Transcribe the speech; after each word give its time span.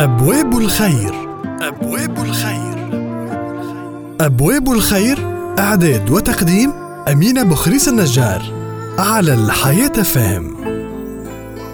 أبواب 0.00 0.58
الخير. 0.58 1.14
أبواب 1.44 2.18
الخير. 2.24 2.76
أبواب 4.20 4.72
الخير 4.72 5.18
إعداد 5.58 6.10
وتقديم 6.10 6.70
أمينة 7.12 7.42
بخريس 7.42 7.88
النجار 7.88 8.42
على 8.98 9.34
الحياة 9.34 10.02
فهم. 10.02 10.56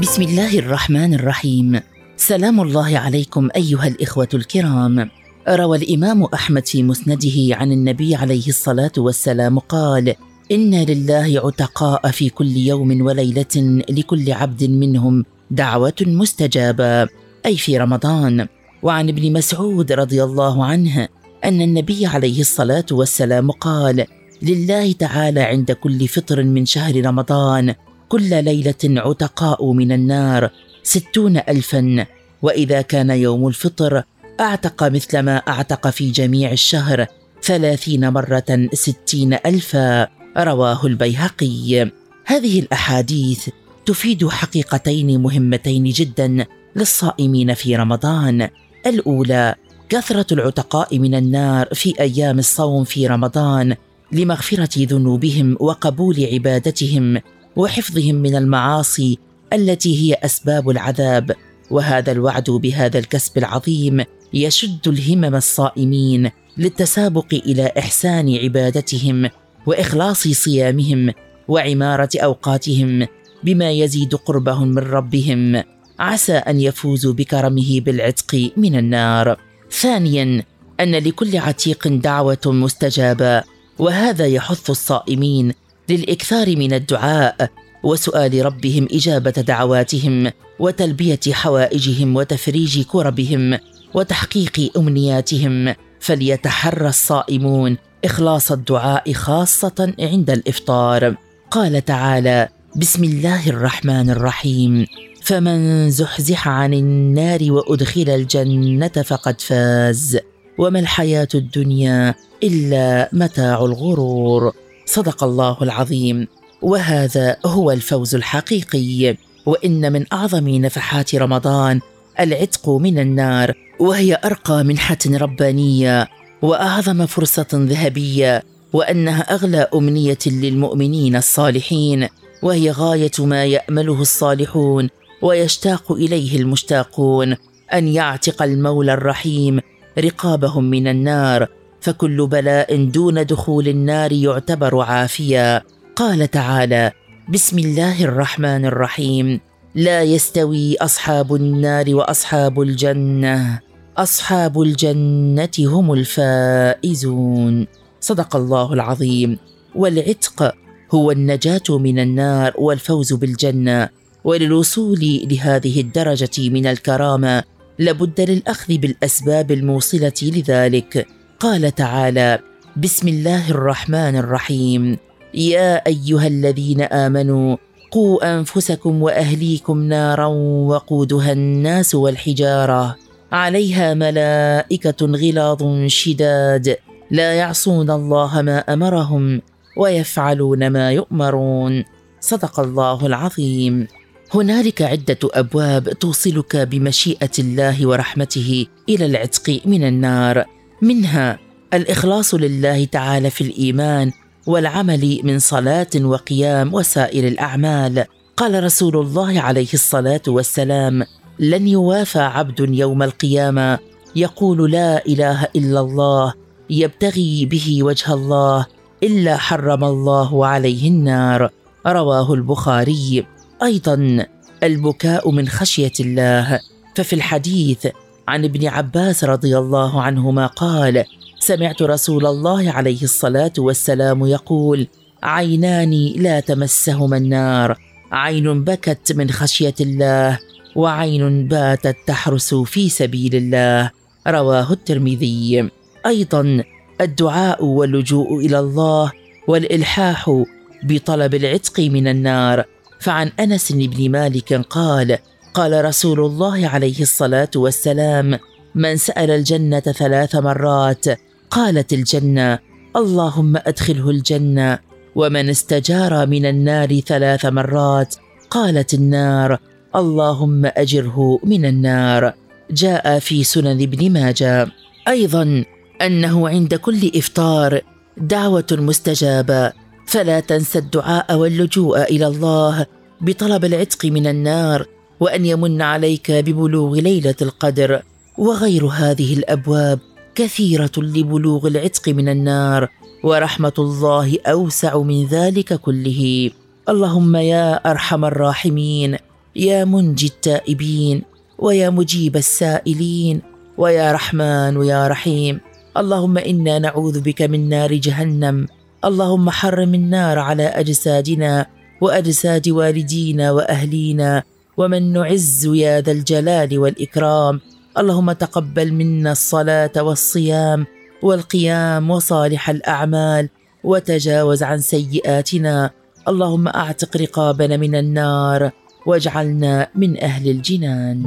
بسم 0.00 0.22
الله 0.22 0.58
الرحمن 0.58 1.14
الرحيم. 1.14 1.80
سلام 2.16 2.60
الله 2.60 2.98
عليكم 2.98 3.48
أيها 3.56 3.86
الإخوة 3.86 4.28
الكرام. 4.34 5.10
روى 5.48 5.78
الإمام 5.78 6.24
أحمد 6.24 6.66
في 6.66 6.82
مسنده 6.82 7.56
عن 7.56 7.72
النبي 7.72 8.14
عليه 8.14 8.48
الصلاة 8.48 8.92
والسلام 8.98 9.58
قال 9.58 10.14
إن 10.52 10.74
لله 10.74 11.40
عتقاء 11.44 12.10
في 12.10 12.28
كل 12.28 12.56
يوم 12.56 13.02
وليلة 13.02 13.82
لكل 13.90 14.32
عبد 14.32 14.64
منهم 14.64 15.24
دعوة 15.50 16.00
مستجابة. 16.00 17.19
أي 17.46 17.56
في 17.56 17.78
رمضان. 17.78 18.46
وعن 18.82 19.08
ابن 19.08 19.32
مسعود 19.32 19.92
رضي 19.92 20.24
الله 20.24 20.64
عنه 20.64 21.08
أن 21.44 21.62
النبي 21.62 22.06
عليه 22.06 22.40
الصلاة 22.40 22.86
والسلام 22.90 23.50
قال 23.50 24.06
لله 24.42 24.92
تعالى 24.92 25.40
عند 25.40 25.72
كل 25.72 26.08
فطر 26.08 26.42
من 26.42 26.66
شهر 26.66 27.06
رمضان 27.06 27.74
كل 28.08 28.44
ليلة 28.44 28.74
عتقاء 28.84 29.72
من 29.72 29.92
النار 29.92 30.50
ستون 30.82 31.36
الفا 31.36 32.06
وإذا 32.42 32.82
كان 32.82 33.10
يوم 33.10 33.48
الفطر 33.48 34.02
أعتق 34.40 34.82
مثل 34.82 35.18
ما 35.18 35.36
أعتق 35.36 35.90
في 35.90 36.10
جميع 36.10 36.52
الشهر 36.52 37.06
ثلاثين 37.42 38.08
مرة 38.08 38.68
ستين 38.72 39.34
الفا. 39.46 40.08
رواه 40.36 40.86
البيهقي. 40.86 41.90
هذه 42.24 42.60
الأحاديث 42.60 43.48
تفيد 43.86 44.28
حقيقتين 44.28 45.20
مهمتين 45.20 45.84
جدا. 45.84 46.46
للصائمين 46.76 47.54
في 47.54 47.76
رمضان. 47.76 48.48
الأولى 48.86 49.54
كثرة 49.88 50.26
العتقاء 50.32 50.98
من 50.98 51.14
النار 51.14 51.68
في 51.74 52.00
أيام 52.00 52.38
الصوم 52.38 52.84
في 52.84 53.06
رمضان 53.06 53.76
لمغفرة 54.12 54.86
ذنوبهم 54.86 55.56
وقبول 55.60 56.28
عبادتهم 56.32 57.20
وحفظهم 57.56 58.14
من 58.14 58.36
المعاصي 58.36 59.18
التي 59.52 60.02
هي 60.02 60.14
أسباب 60.14 60.70
العذاب. 60.70 61.36
وهذا 61.70 62.12
الوعد 62.12 62.50
بهذا 62.50 62.98
الكسب 62.98 63.38
العظيم 63.38 64.04
يشد 64.34 64.88
الهمم 64.88 65.34
الصائمين 65.34 66.30
للتسابق 66.58 67.34
إلى 67.34 67.72
إحسان 67.78 68.36
عبادتهم 68.36 69.30
وإخلاص 69.66 70.28
صيامهم 70.28 71.12
وعمارة 71.48 72.08
أوقاتهم 72.16 73.06
بما 73.44 73.70
يزيد 73.70 74.14
قربهم 74.14 74.68
من 74.68 74.78
ربهم. 74.78 75.62
عسى 76.00 76.32
أن 76.32 76.60
يفوزوا 76.60 77.12
بكرمه 77.12 77.80
بالعتق 77.80 78.50
من 78.56 78.78
النار. 78.78 79.36
ثانيا 79.70 80.42
أن 80.80 80.94
لكل 80.94 81.36
عتيق 81.36 81.88
دعوة 81.88 82.38
مستجابة 82.46 83.42
وهذا 83.78 84.26
يحث 84.26 84.70
الصائمين 84.70 85.52
للإكثار 85.88 86.56
من 86.56 86.72
الدعاء 86.72 87.50
وسؤال 87.82 88.46
ربهم 88.46 88.88
إجابة 88.92 89.30
دعواتهم 89.30 90.30
وتلبية 90.58 91.20
حوائجهم 91.32 92.16
وتفريج 92.16 92.82
كربهم 92.82 93.58
وتحقيق 93.94 94.72
أمنياتهم. 94.76 95.74
فليتحرى 96.00 96.88
الصائمون 96.88 97.76
إخلاص 98.04 98.52
الدعاء 98.52 99.12
خاصة 99.12 99.94
عند 100.00 100.30
الإفطار. 100.30 101.14
قال 101.50 101.84
تعالى 101.84 102.48
بسم 102.76 103.04
الله 103.04 103.48
الرحمن 103.48 104.10
الرحيم. 104.10 104.86
فمن 105.22 105.90
زحزح 105.90 106.48
عن 106.48 106.74
النار 106.74 107.52
وأدخل 107.52 108.08
الجنة 108.08 108.88
فقد 108.88 109.40
فاز. 109.40 110.18
وما 110.58 110.80
الحياة 110.80 111.28
الدنيا 111.34 112.14
إلا 112.42 113.08
متاع 113.12 113.64
الغرور. 113.64 114.52
صدق 114.86 115.24
الله 115.24 115.56
العظيم. 115.62 116.26
وهذا 116.62 117.36
هو 117.46 117.70
الفوز 117.70 118.14
الحقيقي. 118.14 119.16
وإن 119.46 119.92
من 119.92 120.04
أعظم 120.12 120.48
نفحات 120.48 121.14
رمضان 121.14 121.80
العتق 122.20 122.68
من 122.68 122.98
النار 122.98 123.54
وهي 123.80 124.18
أرقى 124.24 124.64
منحة 124.64 124.98
ربانية 125.06 126.08
وأعظم 126.42 127.06
فرصة 127.06 127.46
ذهبية 127.52 128.42
وأنها 128.72 129.34
أغلى 129.34 129.68
أمنية 129.74 130.18
للمؤمنين 130.26 131.16
الصالحين 131.16 132.08
وهي 132.42 132.70
غاية 132.70 133.10
ما 133.18 133.44
يأمله 133.44 134.00
الصالحون 134.00 134.88
ويشتاق 135.22 135.92
إليه 135.92 136.36
المشتاقون 136.38 137.36
أن 137.74 137.88
يعتق 137.88 138.42
المولى 138.42 138.94
الرحيم 138.94 139.60
رقابهم 139.98 140.64
من 140.64 140.88
النار 140.88 141.46
فكل 141.80 142.26
بلاء 142.26 142.84
دون 142.84 143.26
دخول 143.26 143.68
النار 143.68 144.12
يعتبر 144.12 144.80
عافية. 144.80 145.64
قال 145.96 146.30
تعالى 146.30 146.92
بسم 147.28 147.58
الله 147.58 148.04
الرحمن 148.04 148.64
الرحيم. 148.66 149.40
لا 149.74 150.02
يستوي 150.02 150.76
أصحاب 150.76 151.34
النار 151.34 151.94
وأصحاب 151.94 152.60
الجنة. 152.60 153.60
أصحاب 153.96 154.62
الجنة 154.62 155.50
هم 155.58 155.92
الفائزون. 155.92 157.66
صدق 158.00 158.36
الله 158.36 158.72
العظيم. 158.72 159.38
والعتق 159.74 160.54
هو 160.94 161.10
النجاة 161.10 161.62
من 161.70 161.98
النار 161.98 162.52
والفوز 162.58 163.12
بالجنة. 163.12 163.99
وللوصول 164.24 165.00
لهذه 165.30 165.80
الدرجة 165.80 166.48
من 166.50 166.66
الكرامة 166.66 167.42
لابد 167.78 168.20
للأخذ 168.20 168.78
بالأسباب 168.78 169.50
الموصلة 169.50 170.12
لذلك. 170.22 171.06
قال 171.40 171.74
تعالى 171.74 172.38
بسم 172.76 173.08
الله 173.08 173.50
الرحمن 173.50 174.16
الرحيم. 174.16 174.98
يا 175.34 175.86
أيها 175.86 176.26
الذين 176.26 176.80
آمنوا 176.80 177.56
قوا 177.90 178.38
أنفسكم 178.38 179.02
وأهليكم 179.02 179.82
نارا 179.82 180.26
وقودها 180.66 181.32
الناس 181.32 181.94
والحجارة. 181.94 182.96
عليها 183.32 183.94
ملائكة 183.94 185.06
غلاظ 185.06 185.86
شداد. 185.86 186.76
لا 187.10 187.34
يعصون 187.34 187.90
الله 187.90 188.42
ما 188.42 188.58
أمرهم 188.58 189.42
ويفعلون 189.76 190.66
ما 190.70 190.92
يؤمرون. 190.92 191.84
صدق 192.20 192.60
الله 192.60 193.06
العظيم. 193.06 193.86
هنالك 194.34 194.82
عدة 194.82 195.18
أبواب 195.24 195.98
توصلك 195.98 196.56
بمشيئة 196.56 197.30
الله 197.38 197.86
ورحمته 197.86 198.66
إلى 198.88 199.06
العتق 199.06 199.60
من 199.64 199.84
النار. 199.84 200.44
منها 200.82 201.38
الإخلاص 201.74 202.34
لله 202.34 202.84
تعالى 202.84 203.30
في 203.30 203.40
الإيمان 203.40 204.12
والعمل 204.46 205.20
من 205.24 205.38
صلاة 205.38 205.90
وقيام 205.96 206.74
وسائر 206.74 207.28
الأعمال. 207.28 208.04
قال 208.36 208.64
رسول 208.64 208.96
الله 208.96 209.40
عليه 209.40 209.72
الصلاة 209.74 210.22
والسلام 210.28 211.04
لن 211.38 211.68
يوافى 211.68 212.18
عبد 212.18 212.60
يوم 212.60 213.02
القيامة. 213.02 213.78
يقول 214.16 214.70
لا 214.70 215.06
إله 215.06 215.44
إلا 215.56 215.80
الله. 215.80 216.34
يبتغي 216.70 217.46
به 217.46 217.82
وجه 217.82 218.14
الله. 218.14 218.66
إلا 219.02 219.36
حرم 219.36 219.84
الله 219.84 220.46
عليه 220.46 220.88
النار. 220.88 221.50
رواه 221.86 222.34
البخاري. 222.34 223.26
أيضا 223.62 224.26
البكاء 224.62 225.30
من 225.30 225.48
خشية 225.48 225.92
الله. 226.00 226.60
ففي 226.96 227.12
الحديث 227.12 227.86
عن 228.28 228.44
ابن 228.44 228.66
عباس 228.66 229.24
رضي 229.24 229.58
الله 229.58 230.02
عنهما 230.02 230.46
قال 230.46 231.04
سمعت 231.38 231.82
رسول 231.82 232.26
الله 232.26 232.70
عليه 232.70 233.02
الصلاة 233.02 233.52
والسلام 233.58 234.26
يقول 234.26 234.86
عينان 235.22 236.12
لا 236.16 236.40
تمسهما 236.40 237.16
النار. 237.16 237.76
عين 238.12 238.64
بكت 238.64 239.12
من 239.12 239.30
خشية 239.30 239.74
الله 239.80 240.38
وعين 240.76 241.48
باتت 241.48 241.96
تحرس 242.06 242.54
في 242.54 242.88
سبيل 242.88 243.34
الله. 243.34 243.90
رواه 244.26 244.72
الترمذي. 244.72 245.70
أيضا 246.06 246.64
الدعاء 247.00 247.64
واللجوء 247.64 248.46
إلى 248.46 248.58
الله 248.58 249.12
والإلحاح 249.48 250.44
بطلب 250.82 251.34
العتق 251.34 251.80
من 251.80 252.08
النار. 252.08 252.64
فعن 253.00 253.32
أنس 253.40 253.72
بن 253.72 254.10
مالك 254.10 254.52
قال 254.52 255.18
قال 255.54 255.84
رسول 255.84 256.20
الله 256.20 256.68
عليه 256.68 257.00
الصلاة 257.00 257.50
والسلام 257.56 258.38
من 258.74 258.96
سأل 258.96 259.30
الجنة 259.30 259.80
ثلاث 259.80 260.36
مرات 260.36 261.04
قالت 261.50 261.92
الجنة 261.92 262.58
اللهم 262.96 263.56
أدخله 263.56 264.10
الجنة 264.10 264.78
ومن 265.14 265.48
استجار 265.50 266.26
من 266.26 266.46
النار 266.46 267.00
ثلاث 267.00 267.46
مرات 267.46 268.14
قالت 268.50 268.94
النار 268.94 269.58
اللهم 269.96 270.66
أجره 270.66 271.40
من 271.44 271.64
النار. 271.64 272.34
جاء 272.70 273.18
في 273.18 273.44
سنن 273.44 273.82
ابن 273.82 274.12
ماجه. 274.12 274.68
أيضا 275.08 275.64
أنه 276.02 276.48
عند 276.48 276.74
كل 276.74 277.10
إفطار 277.14 277.80
دعوة 278.16 278.66
مستجابة 278.72 279.72
فلا 280.10 280.40
تنسى 280.40 280.78
الدعاء 280.78 281.36
واللجوء 281.38 282.02
إلى 282.02 282.26
الله 282.26 282.86
بطلب 283.20 283.64
العتق 283.64 284.04
من 284.04 284.26
النار 284.26 284.86
وأن 285.20 285.46
يمن 285.46 285.82
عليك 285.82 286.30
ببلوغ 286.30 286.98
ليلة 286.98 287.34
القدر. 287.42 288.02
وغير 288.38 288.86
هذه 288.86 289.34
الأبواب 289.34 289.98
كثيرة 290.34 290.90
لبلوغ 290.98 291.66
العتق 291.66 292.08
من 292.08 292.28
النار 292.28 292.88
ورحمة 293.24 293.72
الله 293.78 294.38
أوسع 294.46 294.98
من 294.98 295.26
ذلك 295.26 295.74
كله. 295.74 296.50
اللهم 296.88 297.36
يا 297.36 297.90
أرحم 297.90 298.24
الراحمين 298.24 299.16
يا 299.56 299.84
منجي 299.84 300.26
التائبين 300.26 301.22
ويا 301.58 301.90
مجيب 301.90 302.36
السائلين 302.36 303.42
ويا 303.78 304.12
رحمن 304.12 304.76
ويا 304.76 305.08
رحيم. 305.08 305.60
اللهم 305.96 306.38
إنا 306.38 306.78
نعوذ 306.78 307.20
بك 307.20 307.42
من 307.42 307.68
نار 307.68 307.94
جهنم. 307.94 308.79
اللهم 309.04 309.50
حرم 309.50 309.94
النار 309.94 310.38
على 310.38 310.66
أجسادنا 310.66 311.66
وأجساد 312.00 312.68
والدينا 312.68 313.50
وأهلينا 313.50 314.42
ومن 314.76 315.12
نعز 315.12 315.66
يا 315.66 316.00
ذا 316.00 316.12
الجلال 316.12 316.78
والإكرام. 316.78 317.60
اللهم 317.98 318.32
تقبل 318.32 318.92
منا 318.92 319.32
الصلاة 319.32 319.92
والصيام 319.96 320.86
والقيام 321.22 322.10
وصالح 322.10 322.70
الأعمال 322.70 323.48
وتجاوز 323.84 324.62
عن 324.62 324.78
سيئاتنا. 324.78 325.90
اللهم 326.28 326.68
أعتق 326.68 327.16
رقابنا 327.16 327.76
من 327.76 327.94
النار 327.94 328.70
واجعلنا 329.06 329.88
من 329.94 330.22
أهل 330.22 330.50
الجنان. 330.50 331.18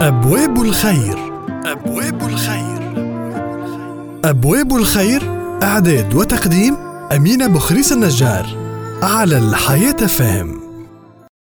أبواب 0.00 0.62
الخير. 0.62 1.18
أبواب 1.64 2.20
الخير. 2.22 2.80
أبواب 4.24 4.76
الخير. 4.76 5.39
إعداد 5.62 6.14
وتقديم 6.14 6.76
أمينة 7.16 7.46
بخريس 7.46 7.92
النجار 7.92 8.46
على 9.02 9.38
الحياة 9.38 9.92
فهم 10.06 10.59